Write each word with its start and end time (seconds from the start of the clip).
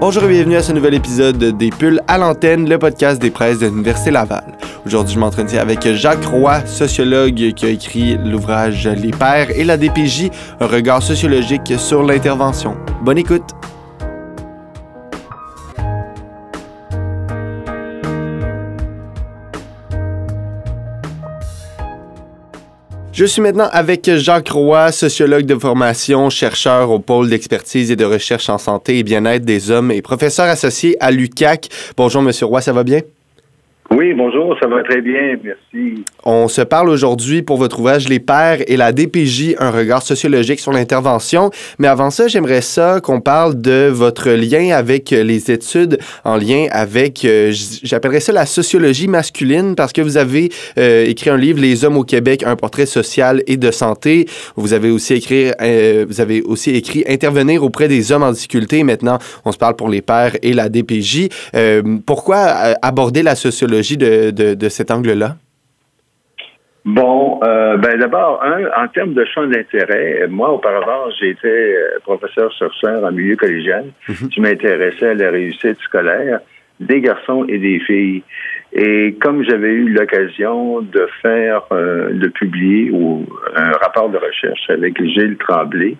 Bonjour 0.00 0.24
et 0.24 0.28
bienvenue 0.28 0.56
à 0.56 0.62
ce 0.62 0.72
nouvel 0.72 0.94
épisode 0.94 1.38
des 1.38 1.70
Pulls 1.70 2.00
à 2.08 2.18
l'antenne, 2.18 2.68
le 2.68 2.78
podcast 2.78 3.22
des 3.22 3.30
presses 3.30 3.60
de 3.60 3.66
l'Université 3.66 4.10
Laval. 4.10 4.58
Aujourd'hui, 4.84 5.14
je 5.14 5.20
m'entretiens 5.20 5.60
avec 5.60 5.86
Jacques 5.92 6.24
Roy, 6.24 6.66
sociologue 6.66 7.52
qui 7.54 7.64
a 7.64 7.68
écrit 7.68 8.18
l'ouvrage 8.18 8.86
Les 8.86 9.12
Pères 9.12 9.50
et 9.50 9.64
la 9.64 9.76
DPJ, 9.76 10.30
un 10.60 10.66
regard 10.66 11.02
sociologique 11.02 11.72
sur 11.78 12.02
l'intervention. 12.02 12.76
Bonne 13.02 13.18
écoute! 13.18 13.63
Je 23.14 23.24
suis 23.24 23.40
maintenant 23.40 23.68
avec 23.70 24.10
Jacques 24.16 24.48
Roy, 24.48 24.90
sociologue 24.90 25.46
de 25.46 25.54
formation, 25.54 26.30
chercheur 26.30 26.90
au 26.90 26.98
pôle 26.98 27.30
d'expertise 27.30 27.92
et 27.92 27.96
de 27.96 28.04
recherche 28.04 28.48
en 28.48 28.58
santé 28.58 28.98
et 28.98 29.04
bien-être 29.04 29.44
des 29.44 29.70
hommes 29.70 29.92
et 29.92 30.02
professeur 30.02 30.46
associé 30.46 30.96
à 30.98 31.12
l'UCAC. 31.12 31.68
Bonjour, 31.96 32.22
Monsieur 32.22 32.46
Roy, 32.46 32.60
ça 32.60 32.72
va 32.72 32.82
bien? 32.82 33.02
Oui, 33.96 34.12
bonjour, 34.12 34.56
ça 34.60 34.66
va 34.66 34.82
très 34.82 35.00
bien, 35.00 35.36
merci. 35.40 36.02
On 36.24 36.48
se 36.48 36.62
parle 36.62 36.88
aujourd'hui 36.88 37.42
pour 37.42 37.58
votre 37.58 37.78
ouvrage 37.78 38.08
Les 38.08 38.18
Pères 38.18 38.58
et 38.66 38.76
la 38.76 38.90
DPJ, 38.90 39.54
un 39.60 39.70
regard 39.70 40.02
sociologique 40.02 40.58
sur 40.58 40.72
l'intervention. 40.72 41.50
Mais 41.78 41.86
avant 41.86 42.10
ça, 42.10 42.26
j'aimerais 42.26 42.60
ça 42.60 43.00
qu'on 43.00 43.20
parle 43.20 43.60
de 43.60 43.88
votre 43.92 44.30
lien 44.30 44.74
avec 44.74 45.10
les 45.10 45.52
études 45.52 45.98
en 46.24 46.36
lien 46.36 46.66
avec, 46.72 47.24
euh, 47.24 47.52
j'appellerais 47.52 48.18
ça 48.18 48.32
la 48.32 48.46
sociologie 48.46 49.06
masculine 49.06 49.76
parce 49.76 49.92
que 49.92 50.02
vous 50.02 50.16
avez 50.16 50.50
euh, 50.76 51.04
écrit 51.04 51.30
un 51.30 51.36
livre, 51.36 51.60
Les 51.60 51.84
hommes 51.84 51.96
au 51.96 52.04
Québec, 52.04 52.42
un 52.44 52.56
portrait 52.56 52.86
social 52.86 53.44
et 53.46 53.56
de 53.56 53.70
santé. 53.70 54.26
Vous 54.56 54.72
avez 54.72 54.90
aussi 54.90 55.14
écrit, 55.14 55.52
euh, 55.62 56.04
vous 56.08 56.20
avez 56.20 56.42
aussi 56.42 56.70
écrit 56.70 57.04
Intervenir 57.06 57.62
auprès 57.62 57.86
des 57.86 58.10
hommes 58.10 58.24
en 58.24 58.32
difficulté. 58.32 58.82
Maintenant, 58.82 59.18
on 59.44 59.52
se 59.52 59.58
parle 59.58 59.76
pour 59.76 59.88
les 59.88 60.02
pères 60.02 60.36
et 60.42 60.52
la 60.52 60.68
DPJ. 60.68 61.28
pourquoi 62.06 62.38
aborder 62.82 63.22
la 63.22 63.36
sociologie 63.36 63.83
de, 63.92 64.68
cet 64.68 64.90
angle-là? 64.90 65.36
Bon, 66.84 67.40
euh, 67.42 67.78
ben 67.78 67.98
d'abord, 67.98 68.42
en 68.76 68.88
termes 68.88 69.14
de 69.14 69.24
champ 69.24 69.46
d'intérêt, 69.46 70.26
moi 70.28 70.52
auparavant 70.52 71.08
j'étais 71.18 71.48
euh, 71.48 71.98
professeur 72.02 72.52
chercheur 72.52 73.04
en 73.04 73.10
milieu 73.10 73.36
collégial. 73.36 73.86
Mhm. 74.06 74.28
Je 74.36 74.40
m'intéressais 74.40 75.08
à 75.08 75.14
la 75.14 75.30
réussite 75.30 75.78
scolaire 75.80 76.40
des 76.80 77.00
garçons 77.00 77.46
et 77.48 77.58
des 77.58 77.80
filles. 77.80 78.22
Et 78.72 79.14
comme 79.20 79.44
j'avais 79.44 79.70
eu 79.70 79.88
l'occasion 79.90 80.80
de 80.80 81.08
faire, 81.22 81.62
euh, 81.72 82.12
de 82.12 82.28
publier 82.28 82.90
ou 82.90 83.24
un 83.54 83.70
rapport 83.72 84.10
de 84.10 84.18
recherche 84.18 84.68
avec 84.68 85.00
Gilles 85.02 85.36
Tremblay 85.38 85.96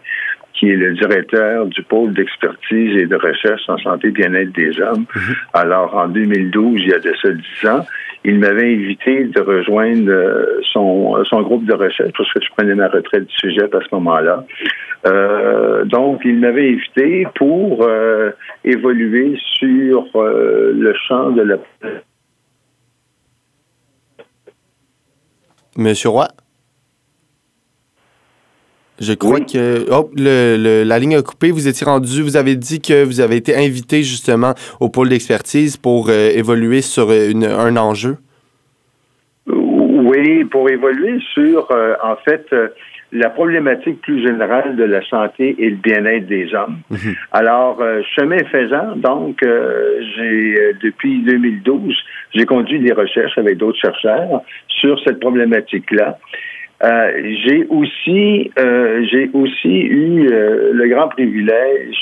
qui 0.55 0.71
est 0.71 0.77
le 0.77 0.95
directeur 0.95 1.67
du 1.67 1.83
pôle 1.83 2.13
d'expertise 2.13 2.97
et 2.97 3.07
de 3.07 3.17
recherche 3.17 3.63
en 3.69 3.77
santé 3.79 4.09
et 4.09 4.11
bien-être 4.11 4.53
des 4.53 4.81
hommes. 4.81 5.05
Mhm. 5.15 5.35
Alors, 5.53 5.95
en 5.95 6.09
2012, 6.09 6.81
il 6.81 6.89
y 6.89 6.93
a 6.93 6.99
de 6.99 7.13
ça 7.21 7.31
dix 7.31 7.69
ans, 7.69 7.85
il 8.25 8.39
m'avait 8.39 8.73
invité 8.73 9.25
de 9.25 9.41
rejoindre 9.41 10.11
euh, 10.11 10.61
son, 10.73 11.23
son 11.25 11.43
groupe 11.43 11.67
de 11.67 11.75
recherche 11.75 12.13
parce 12.17 12.33
que 12.33 12.41
je 12.41 12.49
prenais 12.57 12.75
ma 12.75 12.89
retraite 12.89 13.27
du 13.27 13.35
sujet 13.35 13.65
à 13.65 13.81
ce 13.81 13.95
moment-là. 13.95 14.45
Euh, 15.07 15.85
donc, 15.85 16.23
il 16.25 16.39
m'avait 16.39 16.71
invité 16.71 17.27
pour 17.35 17.83
euh, 17.83 18.31
évoluer 18.65 19.37
sur 19.59 20.07
euh, 20.15 20.73
le 20.75 20.95
champ 21.07 21.31
de 21.31 21.43
la... 21.43 21.57
Monsieur 25.77 26.09
Roy? 26.09 26.29
Je 29.01 29.13
crois 29.13 29.41
que 29.41 29.91
oh, 29.91 30.11
le, 30.17 30.85
la 30.85 30.99
ligne 30.99 31.17
a 31.17 31.23
coupé. 31.23 31.51
Vous 31.51 31.67
étiez 31.67 31.85
rendu, 31.85 32.23
vous 32.23 32.37
avez 32.37 32.55
dit 32.55 32.81
que 32.81 33.05
vous 33.05 33.21
avez 33.21 33.37
été 33.37 33.57
invité 33.57 34.03
justement 34.03 34.55
au 34.81 34.89
pôle 34.89 35.09
d'expertise 35.09 35.77
pour 35.77 36.09
euh, 36.09 36.31
évoluer 36.31 36.81
sur 36.81 37.11
euh, 37.11 37.33
un 37.59 37.77
enjeu. 37.77 38.17
Oui, 39.47 40.45
pour 40.45 40.71
évoluer 40.71 41.19
sur, 41.33 41.69
euh, 41.73 41.95
en 42.05 42.17
fait, 42.25 42.47
la 43.11 43.31
problématique 43.31 44.01
plus 44.01 44.23
générale 44.23 44.77
de 44.77 44.85
la 44.85 45.05
santé 45.07 45.57
et 45.59 45.71
le 45.71 45.77
bien-être 45.77 46.27
des 46.27 46.55
hommes. 46.55 46.79
Mhm. 46.91 47.15
Alors, 47.33 47.83
chemin 48.15 48.39
faisant, 48.51 48.97
donc, 48.97 49.41
j'ai 49.43 50.73
depuis 50.83 51.21
2012, 51.23 51.97
j'ai 52.35 52.45
conduit 52.45 52.81
des 52.81 52.93
recherches 52.93 53.39
avec 53.39 53.59
d'autres 53.59 53.79
chercheurs 53.79 54.43
sur 54.69 54.99
cette 55.05 55.21
problématique-là. 55.21 56.19
Euh, 56.85 57.35
j'ai 57.47 57.67
aussi, 57.71 58.51
euh, 58.59 59.05
j'ai 59.11 59.31
aussi 59.33 59.81
eu 59.81 60.29
euh, 60.31 60.73
le 60.73 60.89
grand 60.89 61.09
privilège 61.09 61.97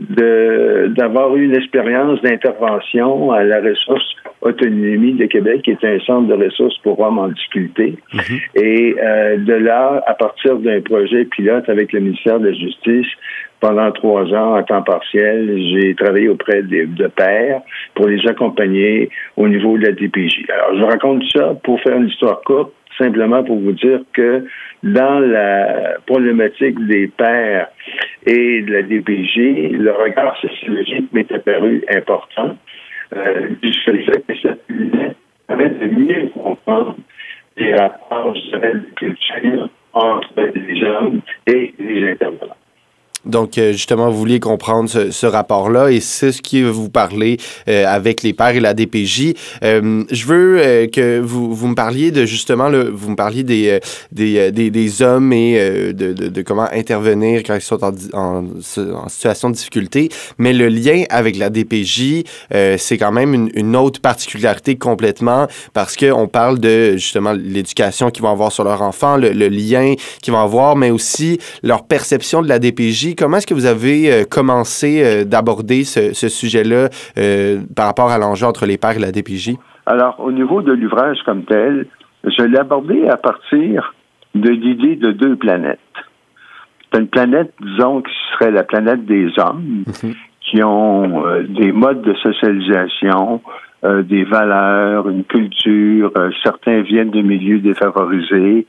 de 0.00 0.92
d'avoir 0.94 1.34
eu 1.34 1.44
une 1.44 1.56
expérience 1.56 2.22
d'intervention 2.22 3.32
à 3.32 3.42
la 3.42 3.60
ressource 3.60 4.14
autonomie 4.42 5.14
de 5.14 5.26
Québec, 5.26 5.62
qui 5.62 5.72
est 5.72 5.84
un 5.84 5.98
centre 6.00 6.28
de 6.28 6.44
ressources 6.44 6.78
pour 6.84 7.00
hommes 7.00 7.18
en 7.18 7.28
difficulté. 7.28 7.96
Mhm. 8.14 8.38
Et 8.54 8.94
de 9.38 9.54
là, 9.54 10.00
à 10.06 10.14
partir 10.14 10.56
d'un 10.58 10.80
projet 10.82 11.24
pilote 11.24 11.68
avec 11.68 11.92
le 11.92 11.98
ministère 11.98 12.38
de 12.38 12.50
la 12.50 12.54
Justice, 12.54 13.08
pendant 13.58 13.90
trois 13.90 14.22
ans 14.32 14.54
à 14.54 14.62
temps 14.62 14.82
partiel, 14.82 15.58
j'ai 15.68 15.96
travaillé 15.96 16.28
auprès 16.28 16.62
de, 16.62 16.84
de 16.84 17.06
pères 17.08 17.60
pour 17.96 18.06
les 18.06 18.24
accompagner 18.28 19.10
au 19.36 19.48
niveau 19.48 19.76
de 19.76 19.86
la 19.86 19.92
DPJ. 19.92 20.46
Alors, 20.48 20.78
je 20.78 20.84
raconte 20.84 21.24
ça 21.32 21.56
pour 21.64 21.80
faire 21.80 21.96
une 21.96 22.06
histoire 22.06 22.40
courte 22.42 22.72
simplement 22.98 23.42
pour 23.44 23.58
vous 23.58 23.72
dire 23.72 24.00
que 24.12 24.44
dans 24.82 25.20
la 25.20 25.96
problématique 26.06 26.78
des 26.86 27.08
pères 27.08 27.68
et 28.26 28.62
de 28.62 28.72
la 28.72 28.82
DPG, 28.82 29.70
le 29.70 29.92
regard 29.92 30.36
sociologique 30.40 31.12
m'est 31.12 31.30
apparu 31.32 31.84
important. 31.88 32.56
Euh, 33.16 33.48
du 33.62 33.72
fait 33.72 34.22
que 34.28 34.38
ça 34.42 34.54
permet 35.46 35.70
de 35.70 35.86
mieux 35.86 36.28
comprendre 36.28 36.96
les 37.56 37.74
rapports 37.74 38.34
de 38.34 38.94
culture 38.96 39.70
entre 39.94 40.52
les 40.54 40.84
hommes 40.84 41.20
et 41.46 41.74
les 41.78 42.10
intervenants. 42.10 42.57
Donc, 43.28 43.58
euh, 43.58 43.72
justement, 43.72 44.10
vous 44.10 44.18
vouliez 44.18 44.40
comprendre 44.40 44.88
ce, 44.88 45.26
rapport-là 45.26 45.90
et 45.90 46.00
c'est 46.00 46.32
ce 46.32 46.40
qui 46.40 46.62
vous 46.62 46.88
parler 46.88 47.36
euh, 47.68 47.84
avec 47.86 48.22
les 48.22 48.32
pères 48.32 48.56
et 48.56 48.60
la 48.60 48.72
DPJ. 48.72 49.34
Euh, 49.62 50.04
je 50.10 50.24
veux 50.24 50.86
que 50.86 51.20
vous, 51.20 51.54
vous 51.54 51.68
me 51.68 51.74
parliez 51.74 52.10
de, 52.10 52.24
justement, 52.24 52.68
le, 52.68 52.88
vous 52.88 53.10
me 53.10 53.16
parliez 53.16 53.42
des, 53.42 53.78
des, 54.10 54.50
des, 54.50 55.02
hommes 55.02 55.32
et 55.32 55.92
de, 55.92 56.12
de, 56.12 56.42
comment 56.42 56.66
intervenir 56.72 57.42
quand 57.44 57.54
ils 57.54 57.60
sont 57.60 57.84
en, 57.84 57.92
en, 58.14 59.08
situation 59.08 59.50
de 59.50 59.54
difficulté. 59.54 60.08
Mais 60.38 60.54
le 60.54 60.68
lien 60.68 61.04
avec 61.10 61.36
la 61.36 61.50
DPJ, 61.50 62.24
c'est 62.50 62.96
quand 62.98 63.12
même 63.12 63.34
une, 63.34 63.50
une, 63.54 63.76
autre 63.76 64.00
particularité 64.00 64.76
complètement 64.76 65.46
parce 65.74 65.96
qu'on 65.96 66.26
parle 66.26 66.58
de, 66.58 66.92
justement, 66.92 67.32
l'éducation 67.32 68.10
qu'ils 68.10 68.22
vont 68.22 68.32
avoir 68.32 68.50
sur 68.50 68.64
leur 68.64 68.80
enfant, 68.80 69.16
le, 69.16 69.30
le 69.30 69.48
lien 69.48 69.94
qu'ils 70.22 70.32
vont 70.32 70.40
avoir, 70.40 70.74
mais 70.74 70.90
aussi 70.90 71.38
leur 71.62 71.84
perception 71.84 72.40
de 72.40 72.48
la 72.48 72.58
DPJ 72.58 73.14
comment 73.18 73.38
est-ce 73.38 73.46
que 73.46 73.54
vous 73.54 73.66
avez 73.66 74.12
euh, 74.12 74.24
commencé 74.24 75.02
euh, 75.02 75.24
d'aborder 75.24 75.84
ce, 75.84 76.12
sujet-là 76.12 76.88
euh, 77.18 77.60
par 77.76 77.86
rapport 77.86 78.10
à 78.10 78.18
l'enjeu 78.18 78.46
entre 78.46 78.64
les 78.64 78.78
pères 78.78 78.96
et 78.96 79.00
la 79.00 79.12
DPJ? 79.12 79.56
Alors, 79.86 80.20
au 80.20 80.30
niveau 80.30 80.62
de 80.62 80.72
l'ouvrage 80.72 81.18
comme 81.26 81.44
tel, 81.44 81.86
je 82.24 82.42
l'ai 82.42 82.58
abordé 82.58 83.08
à 83.08 83.16
partir 83.16 83.94
de 84.34 84.50
l'idée 84.50 84.96
de 84.96 85.12
deux 85.12 85.36
planètes. 85.36 85.78
C'est 86.92 87.00
une 87.00 87.08
planète, 87.08 87.52
disons, 87.60 88.02
qui 88.02 88.12
serait 88.32 88.50
la 88.50 88.62
planète 88.62 89.04
des 89.04 89.28
hommes, 89.38 89.84
mhm. 89.86 90.14
qui 90.40 90.62
ont 90.62 91.22
des 91.48 91.72
modes 91.72 92.02
de 92.02 92.14
socialisation, 92.14 93.42
des 93.82 94.24
valeurs, 94.24 95.08
une 95.08 95.24
culture. 95.24 96.12
certains 96.42 96.82
viennent 96.82 97.10
de 97.10 97.20
milieux 97.20 97.58
défavorisés, 97.58 98.66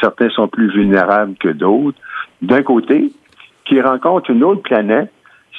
certains 0.00 0.30
sont 0.30 0.48
plus 0.48 0.70
vulnérables 0.72 1.34
que 1.40 1.48
d'autres. 1.48 1.98
D'un 2.40 2.62
côté, 2.62 3.12
qui 3.72 3.80
rencontre 3.80 4.30
une 4.30 4.44
autre 4.44 4.60
planète, 4.62 5.10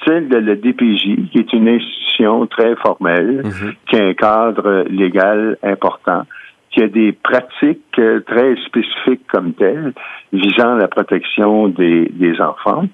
celle 0.05 0.29
de 0.29 0.37
la 0.37 0.55
DPJ, 0.55 1.31
qui 1.31 1.39
est 1.39 1.53
une 1.53 1.67
institution 1.67 2.45
très 2.45 2.75
formelle, 2.75 3.41
mhm. 3.43 3.73
qui 3.89 3.95
a 3.95 4.05
un 4.05 4.13
cadre 4.13 4.85
légal 4.87 5.57
important, 5.63 6.23
qui 6.71 6.83
a 6.83 6.87
des 6.87 7.11
pratiques 7.11 7.81
euh, 7.97 8.19
très 8.21 8.55
spécifiques 8.67 9.25
comme 9.31 9.53
telles, 9.53 9.93
visant 10.31 10.75
la 10.75 10.87
protection 10.87 11.69
des, 11.69 12.05
des 12.13 12.39
enfants. 12.39 12.85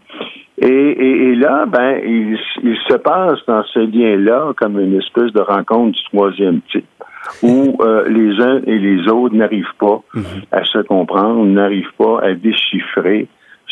Et, 0.61 0.67
et, 0.67 1.35
là, 1.35 1.65
ben, 1.65 1.99
il, 2.05 2.37
il, 2.63 2.77
se 2.87 2.95
passe 2.95 3.39
dans 3.47 3.63
ce 3.63 3.79
lien-là 3.79 4.53
comme 4.55 4.79
une 4.79 4.97
espèce 4.99 5.33
de 5.33 5.41
rencontre 5.41 5.97
du 5.97 6.03
troisième 6.05 6.61
type, 6.71 6.85
où 7.43 7.77
euh, 7.81 8.07
les 8.07 8.41
uns 8.41 8.61
et 8.65 8.77
les 8.77 9.09
autres 9.09 9.35
n'arrivent 9.35 9.75
pas 9.79 10.01
mhm. 10.13 10.23
à 10.51 10.63
se 10.63 10.79
comprendre, 10.79 11.45
n'arrivent 11.45 11.93
pas 11.97 12.21
à 12.21 12.33
déchiffrer 12.33 13.27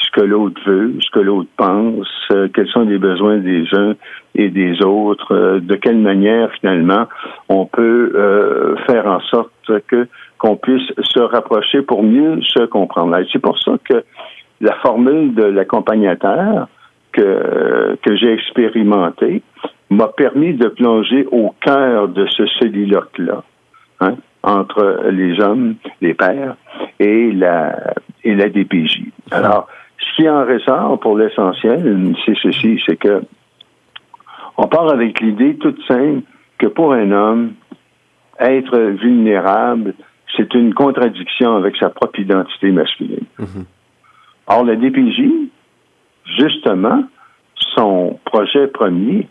ce 0.07 0.19
que 0.19 0.25
l'autre 0.25 0.59
veut, 0.65 0.93
ce 1.01 1.11
que 1.11 1.19
l'autre 1.19 1.49
pense, 1.57 2.07
euh, 2.31 2.47
quels 2.53 2.67
sont 2.67 2.81
les 2.81 2.97
besoins 2.97 3.37
des 3.37 3.65
uns 3.73 3.95
et 4.35 4.49
des 4.49 4.81
autres, 4.83 5.33
euh, 5.33 5.59
de 5.59 5.75
quelle 5.75 5.97
manière 5.97 6.51
finalement 6.59 7.07
on 7.49 7.65
peut 7.65 8.11
euh, 8.15 8.75
faire 8.85 9.07
en 9.07 9.19
sorte 9.21 9.51
que 9.87 10.07
qu'on 10.37 10.55
puisse 10.55 10.87
se 11.01 11.19
rapprocher 11.19 11.81
pour 11.81 12.03
mieux 12.03 12.39
se 12.43 12.65
comprendre. 12.65 13.17
C'est 13.33 13.41
pour 13.41 13.59
ça 13.59 13.71
que 13.83 14.03
la 14.61 14.75
formule 14.75 15.33
de 15.33 15.43
l'accompagnateur 15.43 16.67
que, 17.11 17.97
que 18.03 18.15
j'ai 18.15 18.33
expérimenté 18.33 19.41
m'a 19.89 20.07
permis 20.07 20.53
de 20.53 20.67
plonger 20.67 21.25
au 21.31 21.55
cœur 21.61 22.07
de 22.09 22.27
ce 22.27 22.45
soliloque-là, 22.45 23.43
hein, 24.01 24.15
entre 24.43 25.07
les 25.09 25.39
hommes, 25.41 25.75
les 26.01 26.13
pères, 26.13 26.55
et 26.99 27.31
la, 27.31 27.93
et 28.23 28.35
la 28.35 28.49
DPJ. 28.49 29.05
Alors, 29.31 29.67
ce 29.99 30.15
qui 30.15 30.29
en 30.29 30.45
ressort 30.45 30.99
pour 30.99 31.17
l'essentiel, 31.17 32.15
c'est 32.25 32.37
ceci, 32.41 32.81
c'est 32.85 32.97
que 32.97 33.21
on 34.57 34.67
part 34.67 34.91
avec 34.91 35.19
l'idée 35.21 35.55
toute 35.57 35.81
simple 35.87 36.21
que 36.57 36.67
pour 36.67 36.93
un 36.93 37.11
homme, 37.11 37.53
être 38.39 38.77
vulnérable, 38.77 39.93
c'est 40.35 40.53
une 40.53 40.73
contradiction 40.73 41.55
avec 41.55 41.75
sa 41.77 41.89
propre 41.89 42.19
identité 42.19 42.71
masculine. 42.71 43.25
Mhm. 43.39 43.65
Or, 44.47 44.63
la 44.63 44.75
DPJ, 44.75 45.49
justement, 46.37 47.03
son 47.75 48.19
projet 48.25 48.67
premier, 48.67 49.27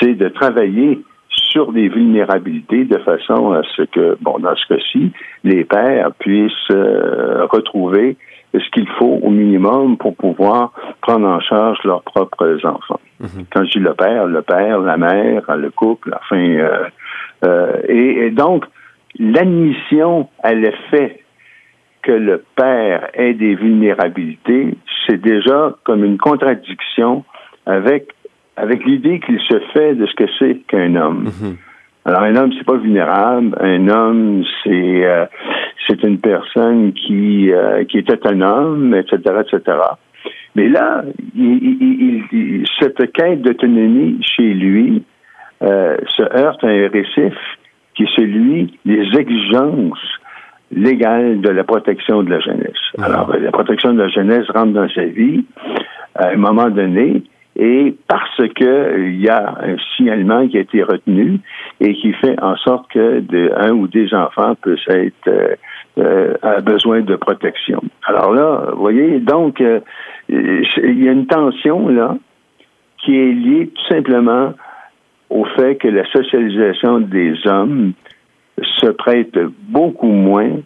c'est 0.00 0.14
de 0.14 0.28
travailler 0.28 1.00
sur 1.28 1.72
des 1.72 1.88
vulnérabilités 1.88 2.84
de 2.84 2.98
façon 2.98 3.52
à 3.52 3.62
ce 3.76 3.82
que, 3.82 4.16
bon, 4.20 4.38
dans 4.38 4.54
ce 4.56 4.74
cas-ci, 4.74 5.12
les 5.44 5.64
pères 5.64 6.12
puissent 6.18 6.52
euh, 6.70 7.46
retrouver 7.46 8.16
ce 8.60 8.70
qu'il 8.70 8.88
faut 8.98 9.18
au 9.22 9.30
minimum 9.30 9.96
pour 9.96 10.14
pouvoir 10.14 10.72
prendre 11.00 11.26
en 11.26 11.40
charge 11.40 11.78
leurs 11.84 12.02
propres 12.02 12.58
enfants. 12.64 13.00
Mhm. 13.20 13.46
Quand 13.50 13.64
je 13.64 13.70
dis 13.70 13.78
le 13.78 13.94
père, 13.94 14.26
le 14.26 14.42
père, 14.42 14.78
la 14.80 14.96
mère, 14.96 15.42
le 15.56 15.70
couple, 15.70 16.14
enfin, 16.20 16.36
euh, 16.36 16.84
euh, 17.44 17.76
et, 17.88 18.30
donc 18.30 18.64
l'admission 19.18 20.28
à 20.42 20.54
l'effet 20.54 21.20
que 22.02 22.12
le 22.12 22.44
père 22.56 23.08
ait 23.14 23.34
des 23.34 23.54
vulnérabilités, 23.54 24.76
c'est 25.06 25.20
déjà 25.20 25.74
comme 25.84 26.04
une 26.04 26.18
contradiction 26.18 27.24
avec 27.66 28.08
avec 28.56 28.84
l'idée 28.84 29.18
qu'il 29.20 29.40
se 29.40 29.58
fait 29.72 29.94
de 29.94 30.06
ce 30.06 30.14
que 30.14 30.24
c'est 30.38 30.56
qu'un 30.68 30.94
homme. 30.96 31.24
Mhm. 31.24 31.56
Alors 32.04 32.22
un 32.22 32.34
homme 32.36 32.52
c'est 32.58 32.66
pas 32.66 32.76
vulnérable, 32.76 33.56
un 33.60 33.88
homme 33.88 34.44
c'est 34.64 35.04
euh, 35.06 35.26
c'est 35.92 36.06
une 36.06 36.18
personne 36.18 36.92
qui 36.92 37.52
euh, 37.52 37.84
qui 37.84 37.98
est 37.98 38.10
autonome, 38.10 38.94
etc., 38.94 39.18
etc. 39.40 39.78
Mais 40.54 40.68
là, 40.68 41.02
il, 41.34 42.64
cette 42.78 43.12
quête 43.12 43.42
d'autonomie 43.42 44.18
chez 44.22 44.54
lui 44.54 45.02
euh, 45.62 45.96
se 46.08 46.22
heurte 46.22 46.62
à 46.64 46.68
un 46.68 46.88
récif 46.88 47.34
qui 47.94 48.04
est 48.04 48.16
celui 48.16 48.78
des 48.84 49.06
exigences 49.18 50.18
légales 50.70 51.40
de 51.40 51.50
la 51.50 51.64
protection 51.64 52.22
de 52.22 52.30
la 52.30 52.40
jeunesse. 52.40 52.82
Mhm. 52.98 53.04
Alors, 53.04 53.36
la 53.36 53.50
protection 53.50 53.92
de 53.92 54.02
la 54.02 54.08
jeunesse 54.08 54.48
rentre 54.50 54.72
dans 54.72 54.88
sa 54.88 55.04
vie 55.04 55.44
à 56.14 56.28
un 56.28 56.36
moment 56.36 56.68
donné, 56.68 57.22
et 57.56 57.94
parce 58.08 58.48
que 58.54 59.08
il 59.08 59.20
y 59.20 59.28
a 59.28 59.54
un 59.60 59.76
signalement 59.96 60.46
qui 60.48 60.56
a 60.56 60.60
été 60.60 60.82
retenu 60.82 61.38
et 61.80 61.94
qui 61.94 62.12
fait 62.14 62.40
en 62.42 62.56
sorte 62.56 62.90
que 62.90 63.20
de, 63.20 63.52
un 63.56 63.72
ou 63.72 63.88
des 63.88 64.12
enfants 64.14 64.54
peuvent 64.62 64.78
être 64.88 65.58
euh, 65.98 66.34
euh 66.44 66.60
besoin 66.60 67.00
de 67.00 67.16
protection. 67.16 67.82
Alors 68.06 68.32
là, 68.32 68.70
vous 68.72 68.80
voyez, 68.80 69.20
donc 69.20 69.60
euh, 69.60 69.80
il 70.28 71.02
y 71.02 71.08
a 71.08 71.12
une 71.12 71.26
tension 71.26 71.88
là 71.88 72.16
qui 72.98 73.16
est 73.16 73.32
liée 73.32 73.70
tout 73.74 73.94
simplement 73.94 74.54
au 75.30 75.44
fait 75.56 75.76
que 75.76 75.88
la 75.88 76.04
socialisation 76.10 77.00
des 77.00 77.34
hommes 77.46 77.92
se 78.80 78.86
prête 78.86 79.38
beaucoup 79.68 80.12
moins 80.12 80.60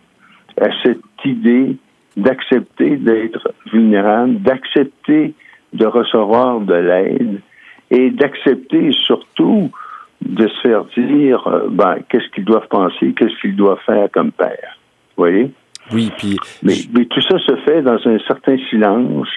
à 0.60 0.68
cette 0.82 0.98
idée 1.24 1.76
d'accepter 2.16 2.96
d'être 2.96 3.52
vulnérable, 3.72 4.40
d'accepter 4.40 5.34
de 5.72 5.86
recevoir 5.86 6.60
de 6.60 6.74
l'aide 6.74 7.40
et 7.90 8.10
d'accepter 8.10 8.90
surtout 8.92 9.70
de 10.22 10.48
se 10.48 10.60
faire 10.62 10.84
dire 10.96 11.46
euh, 11.46 11.68
ben, 11.70 11.98
qu'est-ce 12.08 12.28
qu'ils 12.30 12.44
doivent 12.44 12.68
penser, 12.68 13.12
qu'est-ce 13.12 13.38
qu'ils 13.40 13.54
doivent 13.56 13.80
faire 13.84 14.08
comme 14.12 14.32
père. 14.32 14.75
Vous 15.16 15.22
voyez? 15.22 15.50
Oui, 15.92 16.10
puis. 16.16 16.36
Mais, 16.62 17.04
tout 17.06 17.20
ça 17.22 17.38
se 17.38 17.56
fait 17.64 17.82
dans 17.82 17.98
un 18.06 18.18
certain 18.26 18.56
silence 18.68 19.28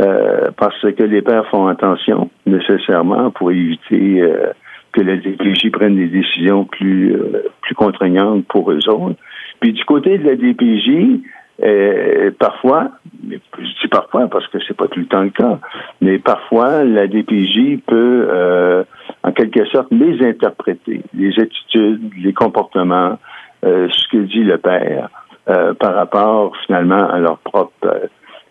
euh, 0.00 0.50
parce 0.56 0.80
que 0.80 1.02
les 1.02 1.22
pères 1.22 1.46
font 1.48 1.66
attention 1.68 2.30
nécessairement 2.46 3.30
pour 3.30 3.50
éviter 3.52 4.22
euh, 4.22 4.52
que 4.92 5.02
la 5.02 5.16
DPJ 5.16 5.70
prenne 5.70 5.96
des 5.96 6.08
décisions 6.08 6.64
plus, 6.64 7.16
plus 7.60 7.74
contraignantes 7.74 8.46
pour 8.46 8.70
eux 8.72 8.88
autres. 8.88 9.18
Puis 9.60 9.72
du 9.72 9.84
côté 9.84 10.18
de 10.18 10.24
la 10.24 10.36
DPJ, 10.36 11.20
euh, 11.62 12.32
parfois, 12.38 12.90
je 13.30 13.36
dis 13.36 13.88
parfois 13.90 14.28
parce 14.28 14.46
que 14.48 14.58
c'est 14.66 14.76
pas 14.76 14.88
tout 14.88 15.00
le 15.00 15.06
temps 15.06 15.22
le 15.22 15.30
cas, 15.30 15.60
mais 16.00 16.18
parfois 16.18 16.82
la 16.82 17.06
DPJ 17.06 17.78
peut, 17.86 18.26
euh, 18.28 18.82
en 19.22 19.30
quelque 19.32 19.64
sorte, 19.66 19.88
les 19.92 20.26
interpréter, 20.26 21.02
les 21.14 21.38
attitudes, 21.38 22.10
les 22.18 22.32
comportements, 22.32 23.12
euh, 23.12 23.16
ce 23.64 24.08
que 24.08 24.18
dit 24.18 24.44
le 24.44 24.58
père 24.58 25.08
par 25.46 25.94
rapport 25.94 26.56
finalement 26.66 27.08
à 27.08 27.18
leurs 27.18 27.38
propres 27.38 28.08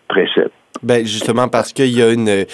préceptes. 0.08 0.52
Ben 0.82 1.06
justement 1.06 1.48
parce 1.48 1.72
qu'il 1.72 1.90
y 1.90 2.02
a 2.02 2.10
une, 2.10 2.46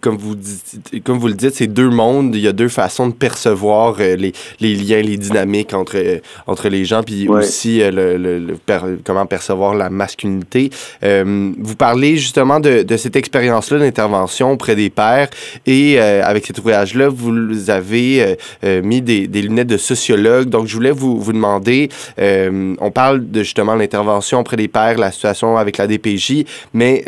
comme 0.00 0.16
vous 0.16 0.34
dites, 0.34 1.02
comme 1.04 1.18
vous 1.18 1.28
le 1.28 1.34
dites, 1.34 1.54
c'est 1.54 1.68
deux 1.68 1.88
mondes. 1.88 2.34
Il 2.34 2.40
y 2.40 2.48
a 2.48 2.52
deux 2.52 2.68
façons 2.68 3.08
de 3.08 3.14
percevoir 3.14 3.96
euh, 4.00 4.16
les, 4.16 4.32
les, 4.60 4.74
liens, 4.74 5.00
les 5.00 5.16
dynamiques 5.16 5.72
entre 5.72 5.96
euh, 5.96 6.18
entre 6.48 6.68
les 6.68 6.84
gens, 6.84 7.02
puis 7.04 7.28
aussi 7.28 7.80
euh, 7.80 7.90
le, 7.90 8.38
le, 8.38 8.56
comment 9.04 9.24
percevoir 9.26 9.74
la 9.74 9.88
masculinité. 9.88 10.70
vous 11.02 11.76
parlez 11.76 12.16
justement 12.16 12.58
de, 12.58 12.82
de 12.82 12.96
cette 12.96 13.16
expérience-là 13.16 13.78
d'intervention 13.78 14.52
auprès 14.52 14.74
des 14.74 14.90
pères 14.90 15.28
et 15.66 15.98
avec 15.98 16.46
cet 16.46 16.58
ouvrage-là, 16.58 17.08
vous 17.08 17.70
avez 17.70 18.36
mis 18.82 19.00
des, 19.00 19.26
des, 19.26 19.42
lunettes 19.42 19.68
de 19.68 19.76
sociologue. 19.76 20.48
Donc 20.48 20.66
je 20.66 20.74
voulais 20.74 20.90
vous 20.90 21.20
vous 21.20 21.32
demander, 21.32 21.88
on 22.18 22.90
parle 22.92 23.30
de 23.30 23.42
justement 23.42 23.74
l'intervention 23.74 24.40
auprès 24.40 24.56
des 24.56 24.68
pères, 24.68 24.98
la 24.98 25.12
situation 25.12 25.56
avec 25.56 25.78
la 25.78 25.86
DPJ, 25.86 26.44
mais 26.72 27.04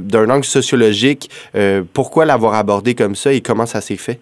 d'un 0.00 0.28
angle 0.30 0.44
sociologique, 0.44 1.30
euh, 1.54 1.82
pourquoi 1.94 2.24
l'avoir 2.24 2.54
abordé 2.54 2.94
comme 2.94 3.14
ça 3.14 3.32
et 3.32 3.40
comment 3.40 3.66
ça 3.66 3.80
s'est 3.80 3.96
fait? 3.96 4.20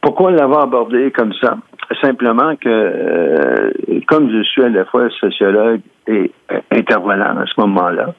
Pourquoi 0.00 0.30
l'avoir 0.30 0.62
abordé 0.62 1.10
comme 1.10 1.32
ça? 1.40 1.56
Simplement 2.00 2.56
que, 2.56 2.68
euh, 2.68 3.70
comme 4.06 4.30
je 4.30 4.42
suis 4.42 4.62
à 4.62 4.68
la 4.68 4.84
fois 4.84 5.08
sociologue 5.20 5.80
et 6.06 6.30
euh, 6.52 6.60
intervenant 6.72 7.38
à 7.38 7.44
ce 7.46 7.60
moment-là, 7.60 8.14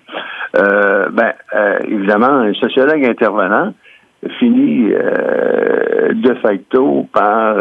ben, 1.11 1.33
évidemment, 1.87 2.41
un 2.49 2.53
sociologue 2.53 3.05
intervenant 3.05 3.73
finit 4.39 4.89
de 4.89 6.33
facto 6.41 7.05
par 7.13 7.55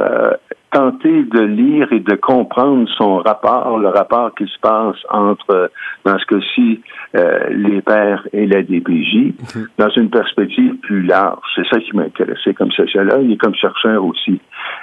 tenter 0.71 1.23
de 1.23 1.41
lire 1.41 1.93
et 1.93 2.01
de 2.01 2.15
comprendre 2.15 2.89
son 2.97 3.19
rapport, 3.19 3.79
le 3.79 3.89
rapport 3.89 4.35
qui 4.35 4.47
se 4.47 4.59
passe 4.61 4.97
entre, 5.11 5.71
dans 6.05 6.19
ce 6.19 6.27
cas-ci, 6.27 6.81
euh, 7.15 7.49
les 7.51 7.81
pères 7.81 8.27
et 8.33 8.47
la 8.47 8.63
DPJ, 8.63 9.35
mhm. 9.55 9.69
dans 9.79 9.91
une 9.91 10.11
perspective 10.11 10.77
plus 10.79 11.03
large. 11.03 11.43
C'est 11.55 11.67
ça 11.69 11.79
qui 11.81 11.97
m'intéressait 11.97 12.55
comme 12.55 12.73
sociologue 12.73 13.31
et 13.31 13.37
comme 13.37 13.55
chercheur 13.55 14.05
aussi. 14.05 14.41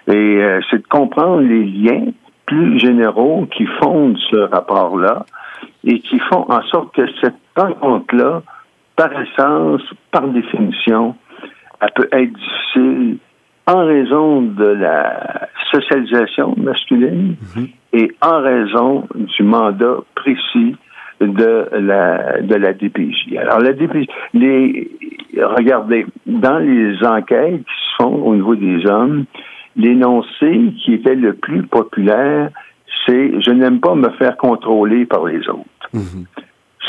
Et 0.08 0.12
euh, 0.12 0.62
c'est 0.70 0.80
de 0.80 0.88
comprendre 0.88 1.42
les 1.42 1.66
liens 1.66 2.06
plus 2.46 2.80
généraux 2.80 3.48
qui 3.56 3.66
fondent 3.82 4.18
ce 4.32 4.38
rapport-là 4.38 5.26
et 5.84 6.00
qui 6.00 6.20
font 6.32 6.46
en 6.50 6.62
sorte 6.64 6.94
que 6.96 7.06
cette 7.22 7.36
rencontre-là, 7.56 8.42
par 8.96 9.10
essence, 9.22 9.82
par 10.12 10.28
définition, 10.28 11.16
elle 11.82 11.92
peut 11.96 12.10
être 12.12 12.34
difficile 12.34 13.18
en 13.68 13.86
raison 13.86 14.42
de 14.42 14.66
la 14.66 15.48
socialisation 15.72 16.54
masculine 16.58 17.36
mhm. 17.56 17.68
et 17.94 18.12
en 18.22 18.42
raison 18.42 19.08
du 19.14 19.44
mandat 19.44 19.98
précis 20.16 20.76
de 21.22 21.70
la 21.74 22.42
de 22.42 22.56
la 22.56 22.74
DPJ. 22.74 23.38
Alors 23.38 23.60
la 23.60 23.72
DPJ, 23.74 24.08
les 24.34 24.92
regardez 25.38 26.06
dans 26.26 26.60
les 26.60 27.04
enquêtes 27.06 27.60
qui 27.60 27.64
se 27.64 28.04
font 28.04 28.16
au 28.26 28.36
niveau 28.36 28.56
des 28.56 28.86
hommes, 28.86 29.26
l'énoncé 29.76 30.74
qui 30.84 30.94
était 30.94 31.16
le 31.16 31.34
plus 31.34 31.64
populaire, 31.64 32.50
c'est 33.06 33.42
je 33.42 33.52
n'aime 33.52 33.80
pas 33.80 33.96
me 33.96 34.10
faire 34.12 34.36
contrôler 34.36 35.06
par 35.06 35.26
les 35.26 35.48
autres. 35.48 35.90
Mhm. 35.94 36.26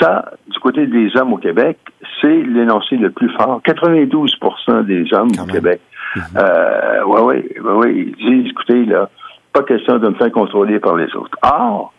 Ça, 0.00 0.32
du 0.48 0.58
côté 0.58 0.88
des 0.88 1.16
hommes 1.16 1.34
au 1.34 1.36
Québec, 1.36 1.78
c'est 2.20 2.42
l'énoncé 2.42 2.96
le 2.96 3.10
plus 3.10 3.30
fort. 3.30 3.60
92% 3.64 4.84
des 4.86 5.14
hommes 5.14 5.30
au 5.40 5.46
Québec 5.46 5.80
Mhm. 6.16 6.23
Euh, 6.37 7.02
oui, 7.06 7.44
oui, 7.61 7.61
oui, 7.62 8.14
ils 8.18 8.42
disent, 8.42 8.50
écoutez, 8.50 8.85
là, 8.85 9.09
pas 9.52 9.62
question 9.62 9.99
de 9.99 10.09
me 10.09 10.14
faire 10.14 10.33
contrôler 10.33 10.78
par 10.78 10.97
les 10.97 11.14
autres. 11.16 11.37
Or, 11.42 11.92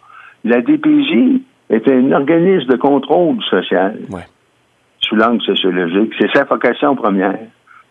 la 0.43 0.61
DPJ 0.61 1.41
est 1.69 1.87
un 1.87 2.11
organisme 2.11 2.67
de 2.69 2.77
contrôle 2.77 3.41
social. 3.49 3.97
Sous 5.01 5.15
l'angle 5.15 5.41
sociologique. 5.43 6.13
C'est 6.19 6.31
sa 6.33 6.45
vocation 6.45 6.95
première. 6.95 7.37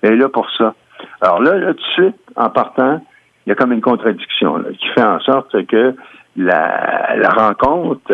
Elle 0.02 0.14
est 0.14 0.16
là 0.16 0.28
pour 0.28 0.50
ça. 0.50 0.75
Alors 1.21 1.40
là, 1.40 1.57
là, 1.57 1.75
tout 1.75 1.81
de 1.81 2.04
suite, 2.04 2.16
en 2.37 2.50
partant, 2.50 3.00
il 3.47 3.50
y 3.50 3.52
a 3.52 3.54
comme 3.54 3.73
une 3.73 3.81
contradiction 3.81 4.57
là, 4.57 4.71
qui 4.73 4.88
fait 4.88 5.02
en 5.02 5.21
sorte 5.21 5.64
que 5.66 5.95
la, 6.37 7.14
la 7.16 7.28
rencontre 7.28 8.12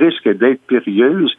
risque 0.00 0.28
d'être 0.28 0.66
périlleuse 0.66 1.32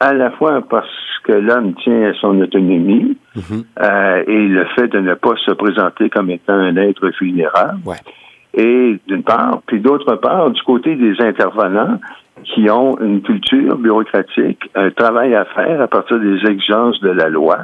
à 0.00 0.12
la 0.12 0.30
fois 0.32 0.62
parce 0.68 0.88
que 1.24 1.32
l'homme 1.32 1.74
tient 1.74 2.10
à 2.10 2.14
son 2.14 2.40
autonomie 2.40 3.16
mhm. 3.34 3.64
euh, 3.82 4.24
et 4.26 4.48
le 4.48 4.64
fait 4.76 4.88
de 4.88 5.00
ne 5.00 5.14
pas 5.14 5.34
se 5.44 5.52
présenter 5.52 6.10
comme 6.10 6.30
étant 6.30 6.54
un 6.54 6.76
être 6.76 7.08
vulnérable. 7.20 7.80
Et 8.54 8.98
d'une 9.06 9.22
part, 9.22 9.60
puis 9.66 9.80
d'autre 9.80 10.16
part, 10.16 10.50
du 10.50 10.62
côté 10.62 10.96
des 10.96 11.20
intervenants 11.20 11.98
qui 12.44 12.70
ont 12.70 12.98
une 13.00 13.22
culture 13.22 13.76
bureaucratique, 13.76 14.70
un 14.74 14.90
travail 14.90 15.34
à 15.34 15.44
faire 15.46 15.80
à 15.80 15.88
partir 15.88 16.18
des 16.18 16.38
exigences 16.46 17.00
de 17.00 17.10
la 17.10 17.28
loi 17.28 17.58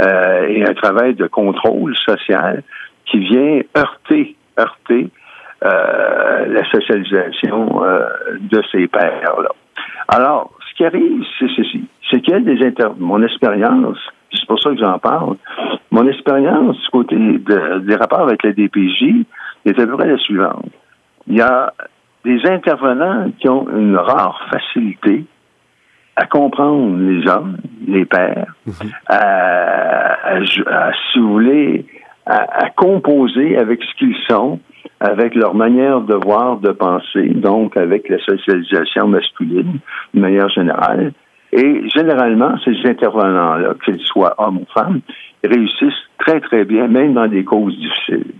euh, 0.00 0.46
et 0.48 0.64
un 0.64 0.74
travail 0.74 1.14
de 1.14 1.26
contrôle 1.26 1.94
social 1.96 2.62
qui 3.06 3.18
vient 3.18 3.60
heurter, 3.76 4.36
heurter 4.58 5.08
euh, 5.64 6.46
la 6.46 6.64
socialisation 6.70 7.84
euh, 7.84 8.06
de 8.40 8.62
ces 8.72 8.88
pères-là. 8.88 9.50
Alors, 10.08 10.50
ce 10.72 10.76
qui 10.76 10.84
arrive, 10.84 11.22
c'est 11.38 11.50
ceci. 11.54 11.84
C'est 12.10 12.20
qu'il 12.20 12.32
y 12.32 12.36
a 12.36 12.40
des 12.40 12.64
inter... 12.64 12.88
Mon 12.98 13.22
expérience, 13.22 13.98
c'est 14.32 14.46
pour 14.46 14.60
ça 14.60 14.70
que 14.70 14.78
j'en 14.78 14.98
parle, 14.98 15.36
mon 15.90 16.08
expérience 16.08 16.76
du 16.76 16.88
côté 16.90 17.16
des 17.16 17.96
rapports 17.96 18.22
avec 18.22 18.42
la 18.42 18.52
DPJ 18.52 19.26
est 19.64 19.78
à 19.78 19.86
peu 19.86 19.96
près 19.96 20.08
la 20.08 20.18
suivante. 20.18 20.66
Il 21.26 21.36
y 21.36 21.42
a 21.42 21.72
des 22.24 22.40
intervenants 22.46 23.30
qui 23.38 23.48
ont 23.48 23.68
une 23.68 23.96
rare 23.96 24.40
facilité 24.50 25.24
à 26.16 26.26
comprendre 26.26 26.98
les 26.98 27.26
hommes, 27.28 27.58
les 27.86 28.04
pères, 28.04 28.54
mhm. 28.66 28.74
à, 29.08 30.38
si 31.10 31.18
vous 31.18 31.32
voulez, 31.32 31.86
à, 32.26 32.70
composer 32.70 33.56
avec 33.56 33.82
ce 33.82 33.94
qu'ils 33.98 34.16
sont, 34.28 34.60
avec 35.02 35.34
leur 35.34 35.54
manière 35.54 36.00
de 36.00 36.14
voir, 36.14 36.58
de 36.58 36.70
penser, 36.70 37.28
donc 37.30 37.76
avec 37.76 38.08
la 38.08 38.18
socialisation 38.18 39.08
masculine 39.08 39.80
de 40.14 40.20
manière 40.20 40.48
générale. 40.48 41.12
Et 41.52 41.88
généralement, 41.88 42.54
ces 42.64 42.76
intervenants-là, 42.88 43.74
qu'ils 43.84 44.00
soient 44.00 44.34
hommes 44.38 44.58
ou 44.58 44.66
femmes, 44.72 45.00
réussissent 45.42 46.06
très, 46.18 46.40
très 46.40 46.64
bien, 46.64 46.86
même 46.86 47.14
dans 47.14 47.26
des 47.26 47.42
causes 47.42 47.76
difficiles. 47.76 48.32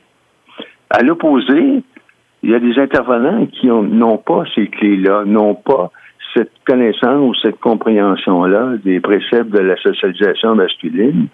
À 0.88 1.02
l'opposé, 1.02 1.82
il 2.44 2.50
y 2.50 2.54
a 2.54 2.60
des 2.60 2.78
intervenants 2.78 3.44
qui 3.46 3.66
n'ont 3.66 4.18
pas 4.18 4.44
ces 4.54 4.68
clés-là, 4.68 5.24
n'ont 5.26 5.56
pas 5.56 5.90
cette 6.34 6.52
connaissance 6.66 7.20
ou 7.20 7.34
cette 7.42 7.60
compréhension-là 7.60 8.74
des 8.84 9.00
préceptes 9.00 9.50
de 9.50 9.60
la 9.60 9.76
socialisation 9.76 10.54
masculine. 10.54 11.28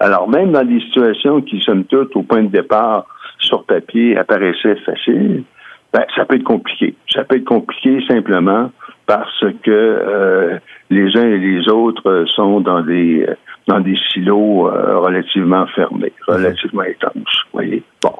Alors, 0.00 0.28
même 0.28 0.52
dans 0.52 0.64
des 0.64 0.80
situations 0.80 1.40
qui, 1.42 1.60
somme 1.60 1.84
toute, 1.84 2.14
au 2.16 2.22
point 2.22 2.42
de 2.42 2.48
départ, 2.48 3.06
sur 3.38 3.64
papier, 3.64 4.16
apparaissaient 4.16 4.76
faciles, 4.76 5.44
ben, 5.92 6.04
ça 6.14 6.24
peut 6.24 6.36
être 6.36 6.44
compliqué. 6.44 6.94
Ça 7.08 7.24
peut 7.24 7.36
être 7.36 7.44
compliqué 7.44 8.04
simplement 8.06 8.70
parce 9.06 9.44
que 9.62 9.70
euh, 9.70 10.58
les 10.88 11.16
uns 11.16 11.26
et 11.26 11.38
les 11.38 11.68
autres 11.68 12.26
sont 12.36 12.60
dans 12.60 12.82
des 12.82 13.26
dans 13.66 13.80
des 13.80 13.96
silos 14.12 14.68
euh, 14.68 14.98
relativement 14.98 15.66
fermés, 15.66 16.12
relativement 16.26 16.82
étanches. 16.82 17.46
Voyez. 17.52 17.82
Bon. 18.02 18.12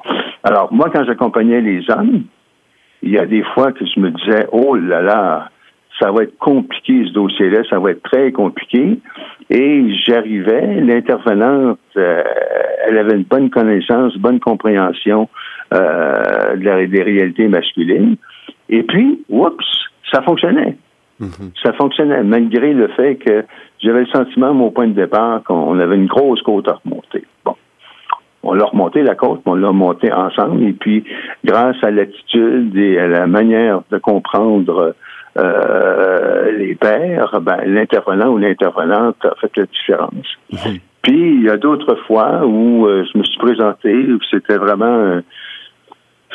Alors 0.43 0.73
moi, 0.73 0.89
quand 0.93 1.05
j'accompagnais 1.05 1.61
les 1.61 1.89
hommes, 1.89 2.23
il 3.03 3.11
y 3.11 3.17
a 3.17 3.25
des 3.25 3.43
fois 3.53 3.71
que 3.71 3.85
je 3.85 3.99
me 3.99 4.11
disais, 4.11 4.47
oh 4.51 4.75
là 4.75 5.01
là, 5.01 5.49
ça 6.01 6.11
va 6.11 6.23
être 6.23 6.37
compliqué 6.39 7.05
ce 7.07 7.13
dossier-là, 7.13 7.61
ça 7.69 7.79
va 7.79 7.91
être 7.91 8.01
très 8.03 8.31
compliqué. 8.31 8.99
Et 9.49 9.93
j'arrivais, 10.05 10.81
l'intervenante, 10.81 11.79
euh, 11.97 12.23
elle 12.87 12.97
avait 12.97 13.15
une 13.15 13.23
bonne 13.23 13.49
connaissance, 13.49 14.17
bonne 14.17 14.39
compréhension 14.39 15.29
euh, 15.73 16.55
de 16.55 16.63
la, 16.63 16.87
des 16.87 17.03
réalités 17.03 17.47
masculines. 17.47 18.15
Et 18.69 18.83
puis, 18.83 19.23
oups, 19.29 19.65
ça 20.11 20.21
fonctionnait. 20.21 20.77
Mm-hmm. 21.21 21.61
Ça 21.63 21.73
fonctionnait, 21.73 22.23
malgré 22.23 22.73
le 22.73 22.87
fait 22.89 23.15
que 23.15 23.43
j'avais 23.79 24.01
le 24.01 24.07
sentiment, 24.07 24.53
mon 24.53 24.71
point 24.71 24.87
de 24.87 24.93
départ, 24.93 25.43
qu'on 25.43 25.77
avait 25.79 25.95
une 25.95 26.07
grosse 26.07 26.41
côte 26.41 26.67
à 26.67 26.79
remonter. 26.83 27.23
Bon. 27.45 27.55
On 28.43 28.53
l'a 28.53 28.65
remonté 28.65 29.03
la 29.03 29.13
côte, 29.13 29.41
on 29.45 29.53
l'a 29.53 29.67
remonté 29.67 30.11
ensemble, 30.11 30.63
et 30.63 30.73
puis 30.73 31.03
grâce 31.45 31.75
à 31.83 31.91
l'attitude 31.91 32.75
et 32.75 32.97
à 32.97 33.07
la 33.07 33.27
manière 33.27 33.81
de 33.91 33.99
comprendre 33.99 34.95
euh, 35.37 36.51
les 36.51 36.75
pères, 36.75 37.39
ben, 37.41 37.57
l'intervenant 37.65 38.29
ou 38.29 38.37
l'intervenante 38.37 39.23
a 39.23 39.33
fait 39.39 39.51
la 39.57 39.65
différence. 39.65 40.37
Mhm. 40.51 40.79
Puis 41.03 41.35
il 41.35 41.43
y 41.43 41.49
a 41.49 41.57
d'autres 41.57 41.95
fois 42.07 42.45
où 42.45 42.85
euh, 42.85 43.03
je 43.11 43.17
me 43.17 43.23
suis 43.23 43.39
présenté, 43.39 43.93
où 43.93 44.19
c'était 44.29 44.57
vraiment 44.57 45.21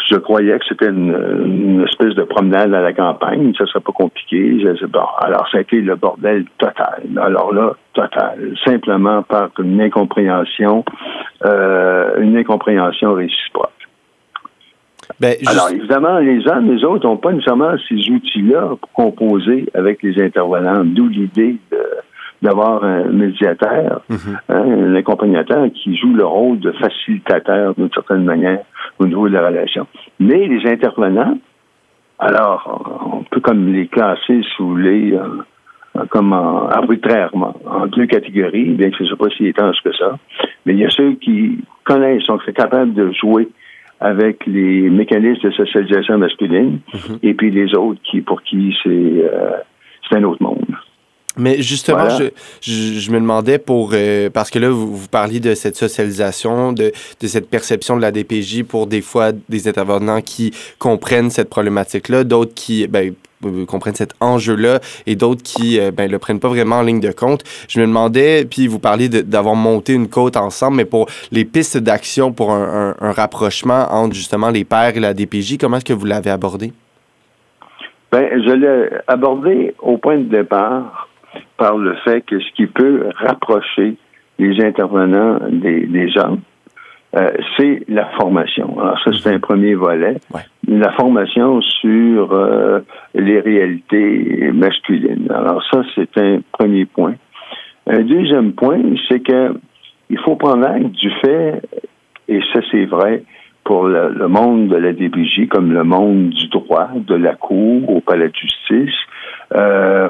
je 0.08 0.16
croyais 0.16 0.58
que 0.58 0.64
c'était 0.68 0.88
une, 0.88 1.84
espèce 1.88 2.14
de 2.14 2.22
promenade 2.22 2.72
à 2.74 2.80
la 2.80 2.92
campagne, 2.92 3.52
ça 3.56 3.66
serait 3.66 3.80
pas 3.80 3.92
compliqué. 3.92 4.60
Je 4.60 4.86
bon, 4.86 5.04
alors 5.18 5.48
ça 5.50 5.58
a 5.58 5.60
été 5.60 5.80
le 5.80 5.96
bordel 5.96 6.44
total. 6.58 7.02
Alors 7.16 7.52
là, 7.52 7.72
total, 7.94 8.54
simplement 8.64 9.22
par 9.22 9.50
une 9.58 9.80
incompréhension, 9.80 10.84
euh, 11.44 12.20
une 12.20 12.36
incompréhension 12.36 13.14
réciproque. 13.14 13.70
Ben, 15.20 15.34
Alors, 15.46 15.70
évidemment, 15.70 16.18
les 16.18 16.48
uns 16.48 16.60
les 16.60 16.84
autres 16.84 17.06
n'ont 17.06 17.16
pas 17.16 17.32
nécessairement 17.32 17.74
ces 17.88 18.10
outils-là 18.10 18.76
pour 18.80 18.92
composer 18.92 19.66
avec 19.74 20.02
les 20.02 20.22
intervenants, 20.22 20.84
d'où 20.84 21.08
l'idée 21.08 21.56
d'avoir 22.42 22.84
un 22.84 23.04
médiateur, 23.04 24.02
mhm. 24.08 24.38
hein, 24.48 24.64
un 24.88 24.94
accompagnateur 24.94 25.66
qui 25.72 25.96
joue 25.96 26.12
le 26.12 26.24
rôle 26.24 26.60
de 26.60 26.72
facilitateur 26.72 27.74
d'une 27.74 27.90
certaine 27.92 28.24
manière 28.24 28.60
au 28.98 29.06
niveau 29.06 29.28
de 29.28 29.34
la 29.34 29.46
relation. 29.46 29.86
Mais 30.20 30.46
les 30.46 30.70
intervenants, 30.70 31.38
alors, 32.18 33.10
on 33.14 33.24
peut 33.24 33.40
comme 33.40 33.72
les 33.72 33.88
classer, 33.88 34.42
si 34.42 34.54
vous 34.58 34.70
voulez, 34.70 35.18
comme 36.10 36.32
arbitrairement, 36.32 37.54
en 37.66 37.86
deux 37.86 38.06
catégories, 38.06 38.70
bien 38.70 38.90
que 38.90 38.96
je 38.98 39.04
ne 39.04 39.08
sais 39.10 39.16
pas 39.16 39.30
si 39.36 39.46
étanche 39.46 39.76
que 39.84 39.94
ça. 39.94 40.18
Mais 40.64 40.72
il 40.74 40.80
y 40.80 40.84
a 40.84 40.90
ceux 40.90 41.12
qui 41.14 41.58
connaissent, 41.84 42.24
sont 42.24 42.38
capables 42.54 42.94
de 42.94 43.12
jouer 43.12 43.48
avec 44.00 44.44
les 44.46 44.90
mécanismes 44.90 45.48
de 45.48 45.50
socialisation 45.52 46.18
masculine, 46.18 46.80
mhm. 46.92 47.18
et 47.22 47.34
puis 47.34 47.50
les 47.50 47.74
autres 47.74 48.00
qui 48.02 48.20
pour 48.20 48.42
qui 48.42 48.76
c'est 48.82 48.90
euh, 48.90 49.52
c'est 50.08 50.16
un 50.16 50.24
autre 50.24 50.42
monde. 50.42 50.66
Mais 51.36 51.60
justement, 51.60 52.08
je, 52.08 52.30
je, 52.62 53.10
me 53.10 53.20
demandais 53.20 53.58
pour 53.58 53.90
euh, 53.92 54.30
parce 54.30 54.50
que 54.50 54.58
là 54.58 54.70
vous, 54.70 54.96
vous, 54.96 55.08
parliez 55.08 55.38
de 55.38 55.54
cette 55.54 55.76
socialisation, 55.76 56.72
de, 56.72 56.92
de, 57.20 57.26
cette 57.26 57.50
perception 57.50 57.96
de 57.96 58.02
la 58.02 58.10
DPJ 58.10 58.62
pour 58.62 58.86
des 58.86 59.02
fois 59.02 59.32
des 59.48 59.68
intervenants 59.68 60.22
qui 60.22 60.52
comprennent 60.78 61.28
cette 61.28 61.50
problématique-là, 61.50 62.24
d'autres 62.24 62.54
qui 62.54 62.86
ben, 62.86 63.12
euh, 63.44 63.66
comprennent 63.66 63.94
cet 63.94 64.14
enjeu-là 64.20 64.80
et 65.06 65.14
d'autres 65.14 65.42
qui 65.42 65.78
euh, 65.78 65.90
ben, 65.90 66.10
le 66.10 66.18
prennent 66.18 66.40
pas 66.40 66.48
vraiment 66.48 66.76
en 66.76 66.82
ligne 66.82 67.00
de 67.00 67.12
compte. 67.12 67.44
Je 67.68 67.80
me 67.80 67.86
demandais, 67.86 68.46
puis 68.46 68.66
vous 68.66 68.78
parliez 68.78 69.10
d'avoir 69.10 69.56
monté 69.56 69.92
une 69.92 70.08
côte 70.08 70.38
ensemble, 70.38 70.78
mais 70.78 70.84
pour 70.86 71.06
les 71.32 71.44
pistes 71.44 71.76
d'action 71.76 72.32
pour 72.32 72.52
un, 72.52 72.94
un, 72.98 73.12
rapprochement 73.12 73.86
entre 73.90 74.14
justement 74.14 74.48
les 74.48 74.64
pères 74.64 74.96
et 74.96 75.00
la 75.00 75.12
DPJ, 75.12 75.58
comment 75.58 75.76
est-ce 75.76 75.84
que 75.84 75.92
vous 75.92 76.06
l'avez 76.06 76.30
abordé? 76.30 76.72
Ben, 78.10 78.26
je 78.32 78.52
l'ai 78.52 78.88
abordé 79.06 79.74
au 79.80 79.98
point 79.98 80.16
de 80.16 80.24
départ 80.24 81.08
par 81.56 81.76
le 81.76 81.94
fait 82.04 82.22
que 82.22 82.38
ce 82.40 82.52
qui 82.54 82.66
peut 82.66 83.08
rapprocher 83.16 83.96
les 84.38 84.64
intervenants 84.64 85.38
des, 85.50 85.86
des 85.86 86.10
gens, 86.10 86.38
euh, 87.16 87.30
c'est 87.56 87.82
la 87.88 88.06
formation. 88.18 88.78
Alors 88.78 88.98
ça, 89.02 89.10
c'est 89.22 89.32
un 89.32 89.38
premier 89.38 89.74
volet. 89.74 90.16
La 90.68 90.92
formation 90.92 91.62
sur 91.62 92.32
euh, 92.32 92.80
les 93.14 93.40
réalités 93.40 94.50
masculines. 94.52 95.28
Alors 95.30 95.62
ça, 95.72 95.82
c'est 95.94 96.18
un 96.18 96.40
premier 96.52 96.84
point. 96.84 97.14
Un 97.86 98.00
deuxième 98.00 98.52
point, 98.52 98.80
c'est 99.08 99.20
que 99.20 99.54
il 100.10 100.18
faut 100.18 100.36
prendre 100.36 100.66
acte 100.66 100.90
du 100.92 101.10
fait, 101.22 101.62
et 102.28 102.40
ça 102.52 102.60
c'est 102.70 102.84
vrai 102.84 103.24
pour 103.64 103.88
le, 103.88 104.28
monde 104.28 104.68
de 104.68 104.76
la 104.76 104.92
DPJ 104.92 105.48
comme 105.48 105.72
le 105.72 105.82
monde 105.82 106.30
du 106.30 106.46
droit, 106.48 106.88
de 106.94 107.14
la 107.16 107.34
cour, 107.34 107.90
au 107.90 108.00
palais 108.00 108.28
de 108.28 108.34
justice, 108.34 108.94
euh, 109.56 110.08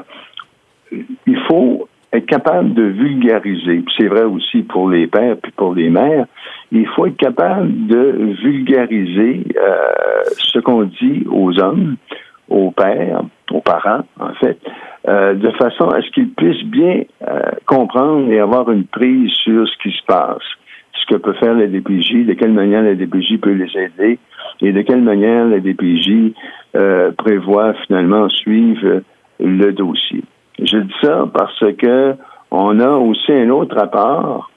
il 0.91 1.37
faut 1.47 1.87
être 2.13 2.25
capable 2.25 2.73
de 2.73 2.83
vulgariser. 2.83 3.83
C'est 3.97 4.07
vrai 4.07 4.23
aussi 4.23 4.63
pour 4.63 4.89
les 4.89 5.07
pères 5.07 5.37
puis 5.41 5.51
pour 5.51 5.75
les 5.75 5.89
mères. 5.89 6.25
Il 6.71 6.87
faut 6.87 7.05
être 7.05 7.17
capable 7.17 7.87
de 7.87 8.33
vulgariser 8.41 9.43
euh, 9.55 10.23
ce 10.37 10.59
qu'on 10.59 10.83
dit 10.83 11.25
aux 11.29 11.59
hommes, 11.59 11.97
aux 12.49 12.71
pères, 12.71 13.21
aux 13.51 13.61
parents, 13.61 14.03
en 14.19 14.33
fait, 14.35 14.57
euh, 15.07 15.33
de 15.33 15.51
façon 15.51 15.89
à 15.89 16.01
ce 16.01 16.09
qu'ils 16.11 16.29
puissent 16.29 16.65
bien 16.65 17.03
euh, 17.27 17.41
comprendre 17.65 18.31
et 18.31 18.39
avoir 18.39 18.71
une 18.71 18.85
prise 18.85 19.31
sur 19.43 19.67
ce 19.67 19.77
qui 19.83 19.95
se 19.95 20.03
passe, 20.05 20.43
ce 20.93 21.13
que 21.13 21.19
peut 21.19 21.33
faire 21.33 21.53
la 21.53 21.67
DPJ, 21.67 22.25
de 22.25 22.33
quelle 22.33 22.53
manière 22.53 22.83
la 22.83 22.95
DPJ 22.95 23.37
peut 23.39 23.51
les 23.51 23.71
aider 23.77 24.17
et 24.61 24.71
de 24.71 24.81
quelle 24.81 25.01
manière 25.01 25.45
la 25.45 25.59
DPJ 25.59 26.33
prévoit 27.17 27.73
finalement 27.85 28.29
suivre 28.29 29.01
le 29.39 29.71
dossier. 29.71 30.23
Je 30.59 30.77
dis 30.77 30.93
ça 31.01 31.27
parce 31.33 31.59
que 31.77 32.15
on 32.51 32.79
a 32.79 32.89
aussi 32.91 33.31
un 33.31 33.49
autre 33.49 33.75
rapport 33.75 34.49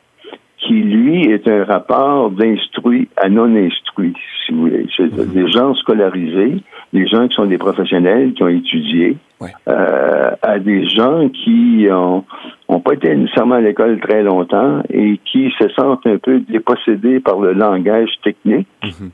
qui, 0.58 0.74
lui, 0.74 1.22
est 1.24 1.48
un 1.48 1.64
rapport 1.64 2.30
d'instruit 2.30 3.08
à 3.16 3.28
non 3.30 3.54
instruit, 3.56 4.12
si 4.44 4.52
vous 4.52 4.60
voulez. 4.62 4.86
C'est 4.96 5.10
Mhm. 5.10 5.32
des 5.32 5.50
gens 5.50 5.74
scolarisés, 5.74 6.56
des 6.92 7.06
gens 7.06 7.26
qui 7.28 7.34
sont 7.34 7.46
des 7.46 7.56
professionnels, 7.58 8.34
qui 8.34 8.42
ont 8.42 8.48
étudié, 8.48 9.16
Ouais. 9.40 9.48
euh, 9.68 10.30
à 10.42 10.58
des 10.58 10.86
gens 10.86 11.28
qui 11.30 11.86
ont, 11.90 12.24
ont 12.68 12.80
pas 12.80 12.92
été 12.92 13.14
nécessairement 13.16 13.54
à 13.56 13.60
l'école 13.62 13.98
très 14.00 14.22
longtemps 14.22 14.82
et 14.90 15.18
qui 15.24 15.50
se 15.58 15.68
sentent 15.70 16.06
un 16.06 16.18
peu 16.18 16.40
dépossédés 16.40 17.20
par 17.20 17.40
le 17.40 17.52
langage 17.54 18.10
technique 18.22 18.68
Mhm. 18.84 19.10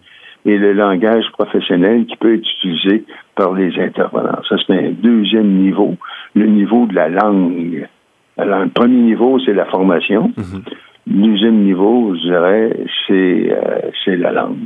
et 0.46 0.58
le 0.58 0.72
langage 0.72 1.26
professionnel 1.32 2.06
qui 2.06 2.16
peut 2.16 2.34
être 2.34 2.48
utilisé 2.58 3.04
par 3.36 3.52
les 3.54 3.72
intervenants. 3.80 4.42
Ça, 4.48 4.56
c'est 4.66 4.74
un 4.74 4.90
deuxième 5.00 5.48
niveau, 5.52 5.94
le 6.36 6.46
niveau 6.46 6.86
de 6.86 6.94
la 6.94 7.08
langue. 7.08 7.88
Alors, 8.36 8.60
le 8.60 8.68
premier 8.68 9.00
niveau, 9.00 9.40
c'est 9.40 9.54
la 9.54 9.64
formation. 9.64 10.32
Mhm. 10.36 10.62
Le 11.08 11.26
deuxième 11.28 11.62
niveau, 11.62 12.14
je 12.14 12.20
dirais, 12.20 12.76
c'est 13.06 13.52
euh, 13.52 13.90
c'est 14.04 14.16
la 14.16 14.32
langue. 14.32 14.58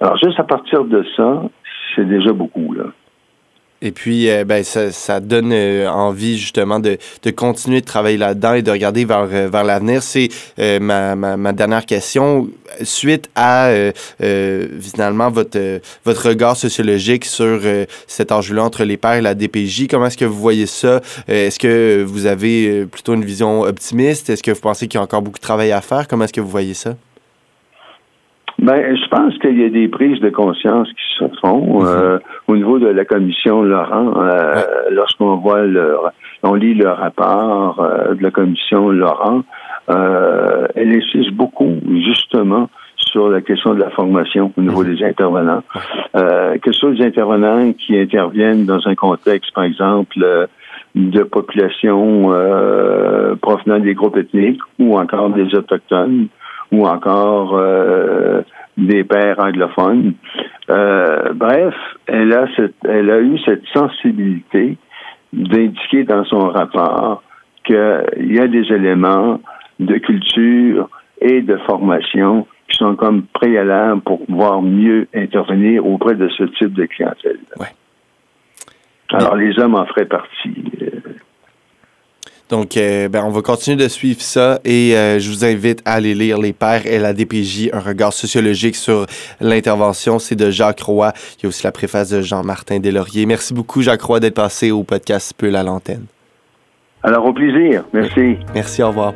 Alors, 0.00 0.16
juste 0.16 0.38
à 0.38 0.44
partir 0.44 0.84
de 0.84 1.04
ça, 1.16 1.42
c'est 1.94 2.06
déjà 2.06 2.32
beaucoup, 2.32 2.72
là. 2.72 2.84
Et 3.86 3.92
puis, 3.92 4.28
euh, 4.28 4.44
ben, 4.44 4.64
ça, 4.64 5.20
donne 5.20 5.52
euh, 5.52 5.88
envie 5.88 6.38
justement 6.38 6.80
de, 6.80 6.98
de 7.22 7.30
continuer 7.30 7.80
de 7.80 7.86
travailler 7.86 8.16
là-dedans 8.16 8.54
et 8.54 8.62
de 8.62 8.70
regarder 8.72 9.04
vers, 9.04 9.28
euh, 9.32 9.48
vers 9.48 9.62
l'avenir. 9.62 10.02
C'est 10.02 10.28
ma, 10.80 11.14
ma, 11.14 11.52
dernière 11.52 11.86
question. 11.86 12.48
Suite 12.82 13.30
à 13.36 13.70
finalement 14.18 15.30
votre, 15.30 15.80
votre 16.04 16.28
regard 16.28 16.56
sociologique 16.56 17.24
sur 17.24 17.60
cet 18.08 18.32
enjeu-là 18.32 18.64
entre 18.64 18.82
les 18.82 18.96
pairs 18.96 19.14
et 19.14 19.20
la 19.20 19.34
DPJ, 19.34 19.86
comment 19.88 20.06
est-ce 20.06 20.16
que 20.16 20.24
vous 20.24 20.38
voyez 20.38 20.66
ça? 20.66 21.00
Est-ce 21.28 21.58
que 21.58 22.04
vous 22.06 22.26
avez 22.26 22.86
plutôt 22.86 23.14
une 23.14 23.24
vision 23.24 23.62
optimiste? 23.62 24.30
Est-ce 24.30 24.42
que 24.42 24.50
vous 24.50 24.60
pensez 24.60 24.88
qu'il 24.88 24.98
y 24.98 25.00
a 25.00 25.04
encore 25.04 25.22
beaucoup 25.22 25.38
de 25.38 25.42
travail 25.42 25.70
à 25.70 25.80
faire? 25.80 26.08
Comment 26.08 26.24
est-ce 26.24 26.32
que 26.32 26.40
vous 26.40 26.48
voyez 26.48 26.74
ça? 26.74 26.96
Ben, 28.58 28.96
je 28.96 29.08
pense 29.08 29.36
qu'il 29.38 29.60
y 29.60 29.64
a 29.64 29.68
des 29.68 29.86
prises 29.88 30.18
de 30.20 30.30
conscience 30.30 30.88
qui 30.88 31.18
se 31.18 31.24
font 31.42 31.80
Mhm. 31.80 31.86
euh, 31.86 32.18
au 32.48 32.56
niveau 32.56 32.78
de 32.78 32.86
la 32.88 33.04
commission 33.04 33.62
Laurent. 33.62 34.14
euh, 34.16 34.54
Ouais. 34.54 34.62
Lorsqu'on 34.92 35.36
voit 35.36 35.62
le, 35.62 35.96
on 36.42 36.54
lit 36.54 36.74
le 36.74 36.88
rapport 36.88 37.78
euh, 37.80 38.14
de 38.14 38.22
la 38.22 38.30
commission 38.30 38.88
Laurent, 38.90 39.42
euh, 39.90 40.66
elle 40.74 40.90
insiste 40.96 41.32
beaucoup 41.32 41.70
justement 42.06 42.68
sur 42.96 43.28
la 43.28 43.40
question 43.42 43.74
de 43.74 43.80
la 43.80 43.90
formation 43.90 44.52
au 44.56 44.60
niveau 44.62 44.82
des 44.84 45.02
intervenants. 45.04 45.62
Euh, 46.16 46.56
que 46.58 46.72
ce 46.72 46.78
soit 46.80 46.92
des 46.92 47.04
intervenants 47.04 47.72
qui 47.72 47.96
interviennent 47.98 48.64
dans 48.64 48.80
un 48.88 48.94
contexte, 48.94 49.52
par 49.54 49.64
exemple, 49.64 50.16
euh, 50.22 50.46
de 50.94 51.22
population 51.24 52.32
euh, 52.32 53.34
provenant 53.36 53.78
des 53.78 53.92
groupes 53.94 54.16
ethniques 54.16 54.60
ou 54.78 54.98
encore 54.98 55.28
des 55.30 55.54
autochtones 55.54 56.28
ou 56.72 56.86
encore 56.86 57.56
euh, 57.56 58.42
des 58.76 59.04
pères 59.04 59.38
anglophones. 59.38 60.14
Euh, 60.68 61.32
bref, 61.34 61.74
elle 62.06 62.32
a, 62.32 62.46
cette, 62.56 62.74
elle 62.84 63.10
a 63.10 63.20
eu 63.20 63.38
cette 63.44 63.64
sensibilité 63.72 64.76
d'indiquer 65.32 66.04
dans 66.04 66.24
son 66.24 66.48
rapport 66.48 67.22
qu'il 67.64 68.32
y 68.32 68.38
a 68.38 68.46
des 68.46 68.72
éléments 68.72 69.40
de 69.78 69.96
culture 69.98 70.88
et 71.20 71.42
de 71.42 71.56
formation 71.58 72.46
qui 72.68 72.76
sont 72.76 72.96
comme 72.96 73.22
préalables 73.32 74.00
pour 74.02 74.24
pouvoir 74.26 74.62
mieux 74.62 75.06
intervenir 75.14 75.86
auprès 75.86 76.14
de 76.14 76.28
ce 76.28 76.44
type 76.44 76.74
de 76.74 76.86
clientèle. 76.86 77.38
Ouais. 77.58 77.66
Alors, 79.12 79.36
les 79.36 79.58
hommes 79.58 79.76
en 79.76 79.86
feraient 79.86 80.06
partie. 80.06 80.64
Donc, 82.48 82.76
euh, 82.76 83.08
ben, 83.08 83.24
on 83.24 83.30
va 83.30 83.42
continuer 83.42 83.76
de 83.76 83.88
suivre 83.88 84.20
ça 84.20 84.60
et 84.64 84.96
euh, 84.96 85.18
je 85.18 85.30
vous 85.30 85.44
invite 85.44 85.82
à 85.84 85.94
aller 85.94 86.14
lire 86.14 86.38
Les 86.38 86.52
Pères 86.52 86.86
et 86.86 86.98
la 86.98 87.12
DPJ, 87.12 87.70
un 87.72 87.80
regard 87.80 88.12
sociologique 88.12 88.76
sur 88.76 89.06
l'intervention. 89.40 90.18
C'est 90.18 90.36
de 90.36 90.50
Jacques 90.50 90.80
Roy. 90.80 91.12
Il 91.38 91.42
y 91.42 91.46
a 91.46 91.48
aussi 91.48 91.64
la 91.64 91.72
préface 91.72 92.10
de 92.10 92.22
Jean-Martin 92.22 92.78
Deslauriers. 92.78 93.26
Merci 93.26 93.52
beaucoup, 93.52 93.82
Jacques 93.82 94.02
Roy, 94.02 94.20
d'être 94.20 94.34
passé 94.34 94.70
au 94.70 94.84
podcast 94.84 95.34
Peu 95.36 95.52
à 95.54 95.62
l'antenne. 95.62 96.06
Alors, 97.02 97.24
au 97.24 97.32
plaisir. 97.32 97.84
Merci. 97.92 98.36
Merci, 98.54 98.82
au 98.82 98.88
revoir. 98.88 99.14